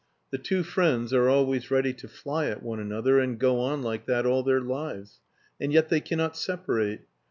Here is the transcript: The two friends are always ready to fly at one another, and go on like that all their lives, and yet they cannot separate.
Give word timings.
The 0.31 0.39
two 0.39 0.63
friends 0.63 1.13
are 1.13 1.29
always 1.29 1.69
ready 1.69 1.93
to 1.93 2.07
fly 2.07 2.47
at 2.47 2.63
one 2.63 2.79
another, 2.79 3.19
and 3.19 3.37
go 3.37 3.59
on 3.59 3.83
like 3.83 4.07
that 4.07 4.25
all 4.25 4.41
their 4.41 4.59
lives, 4.59 5.19
and 5.59 5.71
yet 5.71 5.89
they 5.89 6.01
cannot 6.01 6.35
separate. 6.35 7.01